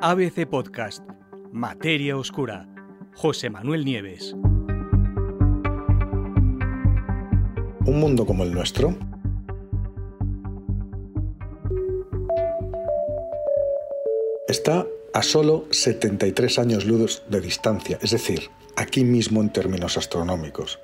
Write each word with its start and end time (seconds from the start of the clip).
ABC 0.00 0.46
Podcast, 0.46 1.02
Materia 1.50 2.16
Oscura, 2.16 2.68
José 3.16 3.50
Manuel 3.50 3.84
Nieves. 3.84 4.32
Un 7.84 7.98
mundo 7.98 8.24
como 8.24 8.44
el 8.44 8.54
nuestro 8.54 8.96
está 14.46 14.86
a 15.14 15.22
solo 15.24 15.64
73 15.72 16.60
años 16.60 16.84
luz 16.84 17.24
de 17.28 17.40
distancia, 17.40 17.98
es 18.00 18.12
decir, 18.12 18.50
aquí 18.76 19.02
mismo 19.02 19.40
en 19.40 19.52
términos 19.52 19.96
astronómicos. 19.96 20.78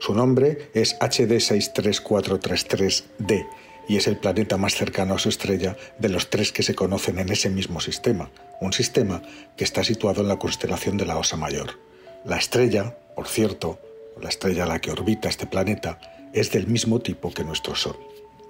Su 0.00 0.14
nombre 0.14 0.68
es 0.74 0.96
HD 1.00 1.38
63433d 1.38 3.46
y 3.88 3.96
es 3.96 4.06
el 4.06 4.18
planeta 4.18 4.58
más 4.58 4.74
cercano 4.74 5.14
a 5.14 5.18
su 5.18 5.30
estrella 5.30 5.76
de 5.98 6.10
los 6.10 6.30
tres 6.30 6.52
que 6.52 6.62
se 6.62 6.74
conocen 6.74 7.18
en 7.18 7.30
ese 7.30 7.50
mismo 7.50 7.80
sistema, 7.80 8.30
un 8.60 8.72
sistema 8.72 9.22
que 9.56 9.64
está 9.64 9.82
situado 9.82 10.20
en 10.20 10.28
la 10.28 10.38
constelación 10.38 10.98
de 10.98 11.06
la 11.06 11.16
Osa 11.16 11.36
Mayor. 11.36 11.80
La 12.24 12.36
estrella, 12.36 12.96
por 13.16 13.26
cierto, 13.26 13.80
la 14.20 14.28
estrella 14.28 14.64
a 14.64 14.66
la 14.66 14.80
que 14.80 14.90
orbita 14.90 15.28
este 15.28 15.46
planeta, 15.46 16.00
es 16.32 16.50
del 16.52 16.66
mismo 16.66 17.00
tipo 17.00 17.32
que 17.32 17.44
nuestro 17.44 17.74
Sol. 17.74 17.96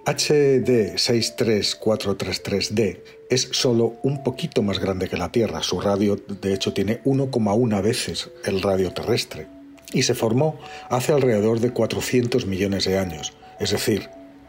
HD 0.04 0.94
63433d 0.96 3.00
es 3.28 3.48
solo 3.52 3.96
un 4.02 4.22
poquito 4.22 4.62
más 4.62 4.78
grande 4.78 5.08
que 5.08 5.18
la 5.18 5.30
Tierra. 5.30 5.62
Su 5.62 5.80
radio, 5.80 6.16
de 6.16 6.54
hecho, 6.54 6.72
tiene 6.72 7.02
1,1 7.04 7.82
veces 7.82 8.30
el 8.44 8.62
radio 8.62 8.92
terrestre. 8.92 9.46
Y 9.92 10.04
se 10.04 10.14
formó 10.14 10.58
hace 10.88 11.12
alrededor 11.12 11.60
de 11.60 11.72
400 11.72 12.46
millones 12.46 12.86
de 12.86 12.98
años. 12.98 13.34
Es 13.60 13.70
decir, 13.70 14.08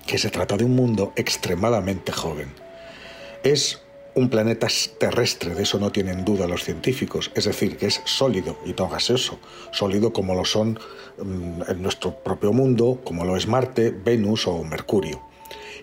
que 0.09 0.17
se 0.17 0.31
trata 0.31 0.57
de 0.57 0.65
un 0.65 0.75
mundo 0.75 1.13
extremadamente 1.15 2.11
joven. 2.11 2.51
Es 3.43 3.83
un 4.15 4.31
planeta 4.31 4.67
terrestre, 4.97 5.53
de 5.53 5.61
eso 5.61 5.77
no 5.77 5.91
tienen 5.91 6.25
duda 6.25 6.47
los 6.47 6.63
científicos, 6.63 7.29
es 7.35 7.45
decir, 7.45 7.77
que 7.77 7.85
es 7.85 8.01
sólido 8.05 8.57
y 8.65 8.73
no 8.73 8.89
gaseoso, 8.89 9.37
sólido 9.71 10.11
como 10.11 10.33
lo 10.33 10.45
son 10.45 10.79
mm, 11.23 11.61
en 11.67 11.83
nuestro 11.83 12.15
propio 12.23 12.51
mundo, 12.53 12.99
como 13.03 13.23
lo 13.23 13.37
es 13.37 13.45
Marte, 13.45 13.91
Venus 13.91 14.47
o 14.47 14.63
Mercurio. 14.63 15.21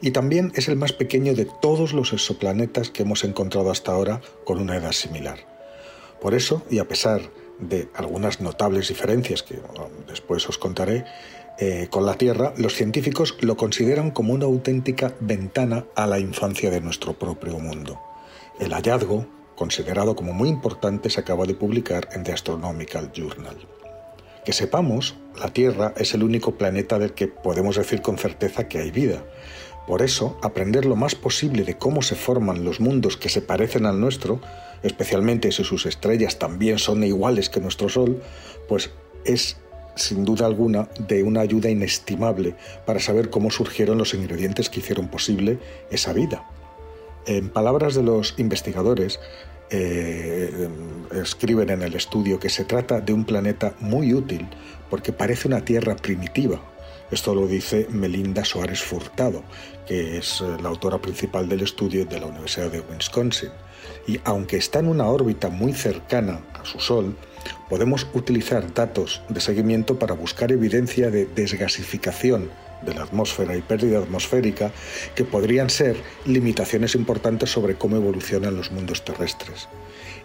Y 0.03 0.11
también 0.11 0.51
es 0.57 0.67
el 0.67 0.75
más 0.75 0.93
pequeño 0.93 1.35
de 1.35 1.45
todos 1.63 1.93
los 1.93 2.13
exoplanetas 2.13 2.91
que 2.91 3.05
hemos 3.05 3.23
encontrado 3.23 3.71
hasta 3.71 3.93
ahora 3.93 4.21
con 4.45 4.59
una 4.59 4.77
edad 4.77 4.91
similar. 4.91 5.39
Por 6.21 6.35
eso, 6.35 6.65
y 6.69 6.81
a 6.81 6.89
pesar 6.89 7.21
de 7.61 7.89
algunas 7.95 8.41
notables 8.41 8.89
diferencias 8.89 9.45
que 9.45 9.61
después 10.09 10.49
os 10.49 10.59
contaré, 10.59 11.05
eh, 11.59 11.89
con 11.91 12.05
la 12.05 12.15
Tierra, 12.15 12.53
los 12.59 12.75
científicos 12.75 13.37
lo 13.41 13.57
consideran 13.57 14.11
como 14.11 14.35
una 14.35 14.45
auténtica 14.45 15.15
ventana 15.21 15.87
a 15.95 16.07
la 16.07 16.19
infancia 16.19 16.71
de 16.71 16.83
nuestro 16.83 17.15
propio 17.15 17.59
mundo. 17.59 17.99
El 18.61 18.75
hallazgo, 18.75 19.27
considerado 19.55 20.15
como 20.17 20.35
muy 20.35 20.51
importante, 20.51 21.09
se 21.09 21.21
acaba 21.21 21.47
de 21.47 21.55
publicar 21.55 22.11
en 22.13 22.25
The 22.25 22.33
Astronomical 22.33 23.11
Journal. 23.13 23.57
Que 24.45 24.53
sepamos, 24.53 25.17
la 25.41 25.49
Tierra 25.49 25.95
es 25.97 26.13
el 26.13 26.23
único 26.23 26.57
planeta 26.57 26.99
del 26.99 27.15
que 27.15 27.27
podemos 27.27 27.77
decir 27.77 28.03
con 28.03 28.19
certeza 28.19 28.69
que 28.69 28.79
hay 28.79 28.91
vida. 28.91 29.25
Por 29.87 30.03
eso, 30.03 30.39
aprender 30.43 30.85
lo 30.85 30.95
más 30.95 31.15
posible 31.15 31.65
de 31.65 31.79
cómo 31.79 32.03
se 32.03 32.17
forman 32.17 32.65
los 32.65 32.81
mundos 32.81 33.17
que 33.17 33.29
se 33.29 33.41
parecen 33.41 33.87
al 33.87 33.99
nuestro, 33.99 34.41
especialmente 34.83 35.53
si 35.53 35.65
sus 35.65 35.87
estrellas 35.87 36.39
también 36.39 36.79
son 36.79 37.03
iguales 37.03 37.49
que 37.49 37.61
nuestro 37.61 37.89
Sol, 37.89 38.23
pues 38.69 38.91
es 39.25 39.57
sin 39.97 40.25
duda 40.25 40.47
alguna, 40.47 40.89
de 41.09 41.23
una 41.23 41.41
ayuda 41.41 41.69
inestimable 41.69 42.55
para 42.85 43.01
saber 43.01 43.31
cómo 43.31 43.51
surgieron 43.51 43.99
los 43.99 44.15
ingredientes 44.15 44.71
que 44.71 44.81
hicieron 44.81 45.09
posible 45.09 45.59
esa 45.91 46.13
vida. 46.13 46.49
En 47.27 47.49
palabras 47.49 47.95
de 47.95 48.05
los 48.05 48.35
investigadores, 48.39 49.19
eh, 49.71 50.69
escriben 51.13 51.71
en 51.71 51.83
el 51.83 51.95
estudio 51.95 52.39
que 52.39 52.49
se 52.49 52.65
trata 52.65 53.01
de 53.01 53.13
un 53.13 53.25
planeta 53.25 53.75
muy 53.81 54.15
útil 54.15 54.47
porque 54.89 55.13
parece 55.13 55.49
una 55.49 55.65
Tierra 55.65 55.97
primitiva. 55.97 56.61
Esto 57.09 57.37
lo 57.37 57.47
dice 57.47 57.87
Melinda 57.91 58.45
Soares 58.45 58.83
Furtado, 58.83 59.45
que 59.87 60.19
es 60.19 60.41
eh, 60.41 60.57
la 60.61 60.71
autora 60.71 60.99
principal 60.99 61.49
del 61.49 61.61
estudio 61.61 62.05
de 62.05 62.19
la 62.19 62.27
Universidad 62.27 62.73
de 62.73 62.81
Wisconsin. 62.81 63.51
Y 64.09 64.19
aunque 64.25 64.57
está 64.57 64.81
en 64.81 64.89
una 64.89 65.07
órbita 65.07 65.49
muy 65.49 65.73
cercana 65.73 66.41
a 66.55 66.65
su 66.65 66.81
Sol, 66.81 67.17
podemos 67.69 68.09
utilizar 68.13 68.75
datos 68.75 69.23
de 69.29 69.41
seguimiento 69.41 70.01
para 70.01 70.15
buscar 70.15 70.51
evidencia 70.51 71.09
de 71.09 71.27
desgasificación 71.27 72.51
de 72.83 72.95
la 72.95 73.05
atmósfera 73.05 73.57
y 73.57 73.63
pérdida 73.63 74.01
atmosférica 74.01 74.73
que 75.15 75.25
podrían 75.25 75.71
ser 75.71 75.97
limitaciones 76.25 76.97
importantes 76.97 77.51
sobre 77.51 77.77
cómo 77.77 77.97
evolucionan 77.97 78.57
los 78.57 78.73
mundos 78.73 79.05
terrestres. 79.05 79.69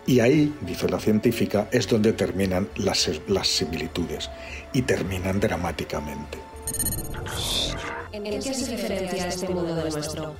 Y 0.08 0.20
ahí, 0.20 0.52
dice 0.62 0.90
la 0.90 1.00
científica, 1.00 1.68
es 1.72 1.88
donde 1.88 2.14
terminan 2.14 2.70
las, 2.76 3.08
las 3.28 3.48
similitudes 3.48 4.32
y 4.74 4.82
terminan 4.82 5.40
dramáticamente. 5.40 6.51
¿En 8.12 8.24
qué 8.24 8.54
se 8.54 8.72
diferencia 8.72 9.28
este 9.28 9.50
mundo 9.50 9.76
nuestro? 9.76 10.34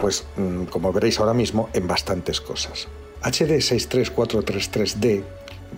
Pues, 0.00 0.24
mm, 0.36 0.64
como 0.64 0.92
veréis 0.92 1.18
ahora 1.18 1.34
mismo, 1.34 1.68
en 1.72 1.86
bastantes 1.86 2.40
cosas. 2.40 2.88
HD 3.22 3.60
63433D, 3.60 5.24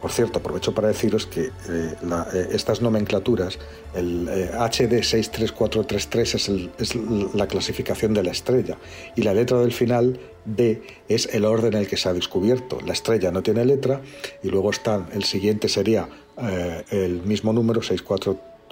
por 0.01 0.11
cierto, 0.11 0.39
aprovecho 0.39 0.75
para 0.75 0.89
deciros 0.89 1.27
que 1.27 1.43
eh, 1.43 1.51
eh, 1.69 2.49
estas 2.53 2.81
nomenclaturas, 2.81 3.59
el 3.95 4.29
HD 4.29 4.99
eh, 4.99 5.03
63433 5.03 6.35
es, 6.35 6.51
es 6.79 6.95
la 7.35 7.47
clasificación 7.47 8.15
de 8.15 8.23
la 8.23 8.31
estrella 8.31 8.79
y 9.17 9.23
la 9.23 9.35
letra 9.35 9.59
del 9.59 9.73
final 9.73 10.19
D 10.45 10.83
es 11.09 11.29
el 11.35 11.45
orden 11.45 11.75
en 11.75 11.81
el 11.81 11.89
que 11.89 11.97
se 11.97 12.09
ha 12.09 12.13
descubierto. 12.13 12.79
La 12.87 12.93
estrella 12.93 13.31
no 13.31 13.43
tiene 13.43 13.65
letra 13.65 14.01
y 14.43 14.49
luego 14.49 14.71
está, 14.71 15.07
el 15.13 15.25
siguiente 15.25 15.69
sería 15.69 16.09
el 16.91 17.23
mismo 17.23 17.53
número 17.53 17.83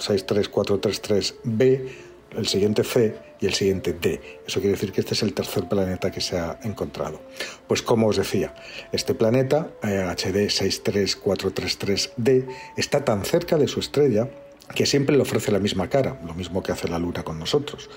63433B, 0.00 1.88
el 2.36 2.46
siguiente 2.46 2.84
C 2.84 3.16
y 3.40 3.46
el 3.46 3.54
siguiente 3.54 3.92
D. 3.92 4.20
Eso 4.46 4.60
quiere 4.60 4.74
decir 4.74 4.92
que 4.92 5.00
este 5.00 5.14
es 5.14 5.22
el 5.22 5.32
tercer 5.32 5.68
planeta 5.68 6.10
que 6.10 6.20
se 6.20 6.38
ha 6.38 6.60
encontrado. 6.62 7.20
Pues 7.66 7.82
como 7.82 8.08
os 8.08 8.16
decía, 8.16 8.54
este 8.92 9.14
planeta, 9.14 9.70
HD 9.82 10.48
63433D, 10.48 12.46
está 12.76 13.04
tan 13.04 13.24
cerca 13.24 13.56
de 13.56 13.66
su 13.68 13.80
estrella 13.80 14.28
que 14.74 14.86
siempre 14.86 15.16
le 15.16 15.22
ofrece 15.22 15.50
la 15.50 15.58
misma 15.58 15.88
cara, 15.88 16.20
lo 16.24 16.34
mismo 16.34 16.62
que 16.62 16.72
hace 16.72 16.88
la 16.88 16.98
Luna 16.98 17.24
con 17.24 17.38
nosotros, 17.38 17.90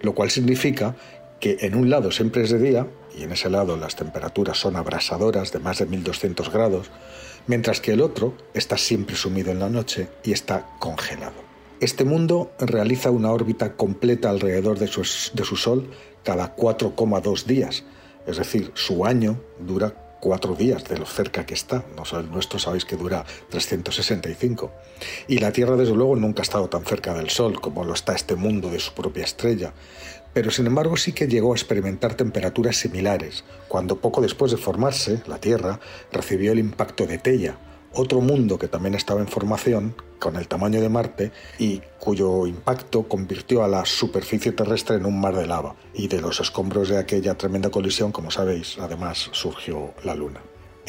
lo 0.00 0.14
cual 0.14 0.30
significa 0.30 0.94
que 1.40 1.58
en 1.62 1.74
un 1.74 1.90
lado 1.90 2.12
siempre 2.12 2.42
es 2.42 2.50
de 2.50 2.58
día 2.58 2.86
y 3.16 3.22
en 3.22 3.32
ese 3.32 3.50
lado 3.50 3.76
las 3.76 3.96
temperaturas 3.96 4.58
son 4.58 4.76
abrasadoras 4.76 5.50
de 5.52 5.58
más 5.58 5.78
de 5.78 5.86
1200 5.86 6.52
grados, 6.52 6.90
mientras 7.46 7.80
que 7.80 7.92
el 7.92 8.02
otro 8.02 8.34
está 8.54 8.76
siempre 8.76 9.16
sumido 9.16 9.50
en 9.50 9.58
la 9.58 9.70
noche 9.70 10.08
y 10.22 10.32
está 10.32 10.66
congelado. 10.78 11.49
Este 11.80 12.04
mundo 12.04 12.52
realiza 12.58 13.10
una 13.10 13.32
órbita 13.32 13.72
completa 13.72 14.28
alrededor 14.28 14.78
de 14.78 14.86
su, 14.86 15.02
Sol 15.02 15.90
cada 16.22 16.54
4,2 16.54 17.44
días, 17.44 17.84
es 18.26 18.36
decir, 18.36 18.70
su 18.74 19.06
año 19.06 19.40
dura 19.58 20.18
cuatro 20.20 20.54
días 20.54 20.84
de 20.84 20.98
lo 20.98 21.06
cerca 21.06 21.46
que 21.46 21.54
está. 21.54 21.82
El 22.12 22.30
nuestro 22.30 22.58
sabéis 22.58 22.84
que 22.84 22.96
dura 22.96 23.24
365. 23.48 24.70
Y 25.26 25.38
la 25.38 25.52
Tierra, 25.52 25.76
desde 25.76 25.94
luego, 25.94 26.16
nunca 26.16 26.42
ha 26.42 26.44
estado 26.44 26.68
tan 26.68 26.84
cerca 26.84 27.14
del 27.14 27.30
Sol 27.30 27.62
como 27.62 27.82
lo 27.82 27.94
está 27.94 28.14
este 28.14 28.36
mundo 28.36 28.68
de 28.68 28.78
su 28.78 28.92
propia 28.92 29.24
estrella. 29.24 29.72
Pero 30.34 30.50
sin 30.50 30.66
embargo 30.66 30.98
sí 30.98 31.12
que 31.12 31.28
llegó 31.28 31.54
a 31.54 31.56
experimentar 31.56 32.14
temperaturas 32.14 32.76
similares, 32.76 33.42
cuando 33.68 34.02
poco 34.02 34.20
después 34.20 34.52
de 34.52 34.58
formarse, 34.58 35.22
la 35.26 35.40
Tierra 35.40 35.80
recibió 36.12 36.52
el 36.52 36.58
impacto 36.58 37.06
de 37.06 37.16
Teia, 37.16 37.56
otro 37.92 38.20
mundo 38.20 38.58
que 38.58 38.68
también 38.68 38.94
estaba 38.94 39.20
en 39.20 39.28
formación, 39.28 39.94
con 40.18 40.36
el 40.36 40.48
tamaño 40.48 40.80
de 40.80 40.88
Marte, 40.88 41.32
y 41.58 41.80
cuyo 41.98 42.46
impacto 42.46 43.08
convirtió 43.08 43.64
a 43.64 43.68
la 43.68 43.84
superficie 43.84 44.52
terrestre 44.52 44.96
en 44.96 45.06
un 45.06 45.20
mar 45.20 45.34
de 45.34 45.46
lava. 45.46 45.74
Y 45.94 46.08
de 46.08 46.20
los 46.20 46.40
escombros 46.40 46.88
de 46.88 46.98
aquella 46.98 47.36
tremenda 47.36 47.70
colisión, 47.70 48.12
como 48.12 48.30
sabéis, 48.30 48.76
además 48.78 49.30
surgió 49.32 49.94
la 50.04 50.14
Luna. 50.14 50.40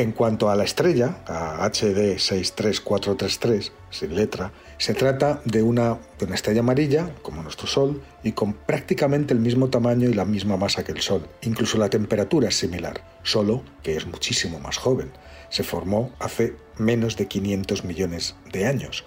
En 0.02 0.14
cuanto 0.14 0.50
a 0.50 0.56
la 0.56 0.64
estrella, 0.64 1.22
a 1.28 1.64
HD 1.64 2.18
63433, 2.18 3.72
sin 3.92 4.16
letra, 4.16 4.52
se 4.80 4.96
trata 4.96 5.42
de 5.46 5.62
una, 5.62 6.00
de 6.18 6.26
una 6.26 6.34
estrella 6.34 6.62
amarilla, 6.62 7.12
como 7.22 7.44
nuestro 7.44 7.68
Sol, 7.68 8.02
y 8.24 8.32
con 8.32 8.54
prácticamente 8.54 9.36
el 9.36 9.40
mismo 9.40 9.70
tamaño 9.70 10.10
y 10.10 10.16
la 10.16 10.26
misma 10.26 10.58
masa 10.58 10.84
que 10.84 10.92
el 10.92 11.02
Sol. 11.02 11.30
Incluso 11.44 11.78
la 11.78 11.92
temperatura 11.92 12.50
es 12.50 12.58
similar, 12.58 13.04
solo 13.22 13.62
que 13.84 13.96
es 13.96 14.08
muchísimo 14.08 14.60
más 14.60 14.80
joven. 14.80 15.12
Se 15.50 15.62
formó 15.62 16.12
hace 16.18 16.56
menos 16.80 17.16
de 17.16 17.28
500 17.28 17.84
millones 17.84 18.34
de 18.52 18.66
años, 18.66 19.04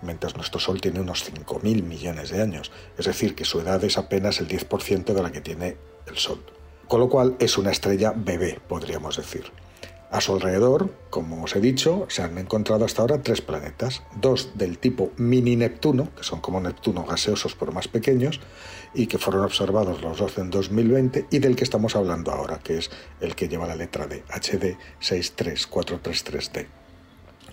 mientras 0.00 0.36
nuestro 0.36 0.60
Sol 0.60 0.80
tiene 0.80 1.00
unos 1.00 1.28
5.000 1.28 1.82
millones 1.82 2.30
de 2.30 2.40
años, 2.40 2.70
es 2.96 3.06
decir, 3.06 3.34
que 3.34 3.44
su 3.44 3.58
edad 3.58 3.82
es 3.82 3.98
apenas 3.98 4.38
el 4.38 4.46
10% 4.46 5.12
de 5.12 5.22
la 5.24 5.32
que 5.32 5.40
tiene 5.40 5.76
el 6.06 6.16
Sol. 6.16 6.40
Con 6.86 7.00
lo 7.00 7.08
cual 7.08 7.34
es 7.40 7.58
una 7.58 7.72
estrella 7.72 8.14
bebé, 8.14 8.60
podríamos 8.68 9.16
decir. 9.16 9.50
A 10.10 10.20
su 10.20 10.34
alrededor, 10.34 10.94
como 11.10 11.42
os 11.42 11.56
he 11.56 11.60
dicho, 11.60 12.06
se 12.08 12.22
han 12.22 12.38
encontrado 12.38 12.84
hasta 12.84 13.02
ahora 13.02 13.22
tres 13.22 13.40
planetas, 13.40 14.02
dos 14.20 14.50
del 14.54 14.78
tipo 14.78 15.10
mini 15.16 15.56
Neptuno, 15.56 16.14
que 16.16 16.22
son 16.22 16.40
como 16.40 16.60
Neptuno 16.60 17.04
gaseosos 17.04 17.56
pero 17.56 17.72
más 17.72 17.88
pequeños, 17.88 18.40
y 18.94 19.08
que 19.08 19.18
fueron 19.18 19.42
observados 19.42 20.02
los 20.02 20.18
dos 20.18 20.38
en 20.38 20.50
2020, 20.50 21.26
y 21.30 21.38
del 21.40 21.56
que 21.56 21.64
estamos 21.64 21.96
hablando 21.96 22.30
ahora, 22.30 22.60
que 22.60 22.78
es 22.78 22.90
el 23.20 23.34
que 23.34 23.48
lleva 23.48 23.66
la 23.66 23.74
letra 23.74 24.06
D, 24.06 24.22
HD 24.28 24.78
63433D. 25.00 26.66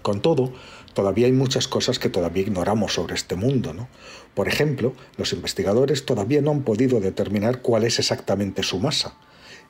Con 0.03 0.21
todo, 0.21 0.53
todavía 0.93 1.25
hay 1.25 1.31
muchas 1.31 1.67
cosas 1.67 1.97
que 1.97 2.09
todavía 2.09 2.43
ignoramos 2.43 2.93
sobre 2.93 3.15
este 3.15 3.35
mundo. 3.35 3.73
¿no? 3.73 3.87
Por 4.35 4.47
ejemplo, 4.47 4.93
los 5.17 5.33
investigadores 5.33 6.05
todavía 6.05 6.41
no 6.41 6.51
han 6.51 6.61
podido 6.61 6.99
determinar 6.99 7.61
cuál 7.61 7.83
es 7.83 7.97
exactamente 7.97 8.61
su 8.61 8.79
masa 8.79 9.15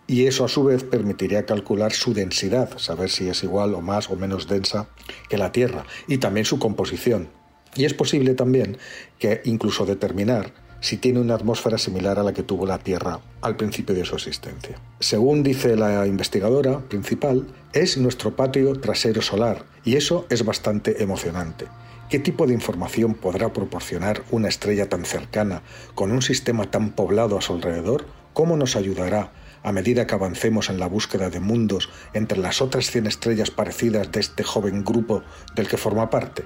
y 0.07 0.25
eso 0.25 0.45
a 0.45 0.50
su 0.50 0.63
vez 0.63 0.83
permitiría 0.83 1.45
calcular 1.45 1.94
su 1.94 2.13
densidad, 2.13 2.77
saber 2.77 3.09
si 3.09 3.29
es 3.29 3.44
igual 3.44 3.73
o 3.73 3.81
más 3.81 4.09
o 4.09 4.15
menos 4.15 4.47
densa 4.47 4.88
que 5.29 5.38
la 5.38 5.51
Tierra, 5.51 5.85
y 6.07 6.17
también 6.17 6.45
su 6.45 6.59
composición. 6.59 7.29
Y 7.75 7.85
es 7.85 7.94
posible 7.94 8.33
también 8.33 8.77
que 9.17 9.41
incluso 9.45 9.85
determinar 9.85 10.53
si 10.79 10.97
tiene 10.97 11.21
una 11.21 11.35
atmósfera 11.35 11.77
similar 11.77 12.19
a 12.19 12.23
la 12.23 12.33
que 12.33 12.44
tuvo 12.44 12.65
la 12.65 12.77
Tierra 12.77 13.21
al 13.41 13.55
principio 13.55 13.95
de 13.95 14.03
su 14.03 14.15
existencia. 14.15 14.79
Según 15.00 15.41
dice 15.41 15.77
la 15.77 16.05
investigadora 16.05 16.79
principal, 16.79 17.47
es 17.71 17.97
nuestro 17.97 18.35
patio 18.35 18.73
trasero 18.79 19.21
solar, 19.21 19.65
y 19.85 19.95
eso 19.95 20.27
es 20.29 20.44
bastante 20.44 21.01
emocionante. 21.01 21.67
¿Qué 22.09 22.19
tipo 22.19 22.45
de 22.45 22.53
información 22.53 23.13
podrá 23.13 23.53
proporcionar 23.53 24.23
una 24.29 24.50
estrella 24.50 24.89
tan 24.89 25.05
cercana, 25.05 25.63
con 25.95 26.11
un 26.11 26.21
sistema 26.21 26.69
tan 26.69 26.91
poblado 26.91 27.38
a 27.38 27.41
su 27.41 27.53
alrededor? 27.53 28.05
¿Cómo 28.33 28.57
nos 28.57 28.75
ayudará 28.75 29.31
a 29.63 29.71
medida 29.71 30.06
que 30.06 30.15
avancemos 30.15 30.69
en 30.69 30.80
la 30.80 30.88
búsqueda 30.88 31.30
de 31.30 31.39
mundos 31.39 31.89
entre 32.13 32.38
las 32.38 32.62
otras 32.62 32.92
100 32.92 33.07
estrellas 33.07 33.51
parecidas 33.51 34.12
de 34.12 34.19
este 34.19 34.44
joven 34.44 34.83
grupo 34.83 35.24
del 35.56 35.68
que 35.68 35.77
forma 35.77 36.10
parte? 36.10 36.45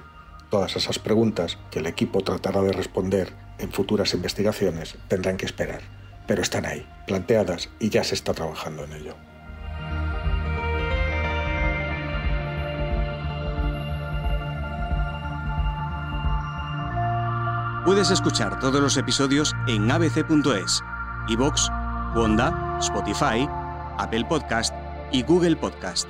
Todas 0.50 0.76
esas 0.76 0.98
preguntas 0.98 1.58
que 1.70 1.80
el 1.80 1.86
equipo 1.86 2.22
tratará 2.22 2.62
de 2.62 2.72
responder 2.72 3.34
en 3.58 3.72
futuras 3.72 4.14
investigaciones 4.14 4.96
tendrán 5.08 5.36
que 5.36 5.46
esperar, 5.46 5.82
pero 6.26 6.42
están 6.42 6.64
ahí, 6.64 6.86
planteadas 7.06 7.68
y 7.78 7.90
ya 7.90 8.04
se 8.04 8.14
está 8.14 8.32
trabajando 8.32 8.84
en 8.84 8.92
ello. 8.92 9.14
Puedes 17.84 18.10
escuchar 18.10 18.60
todos 18.60 18.82
los 18.82 18.98
episodios 18.98 19.54
en 19.66 19.90
abc.es, 19.90 20.82
iVoox, 21.28 21.70
Wanda, 22.14 22.78
Spotify, 22.80 23.48
Apple 23.98 24.24
Podcast 24.24 24.74
y 25.12 25.22
Google 25.22 25.56
Podcast. 25.56 26.08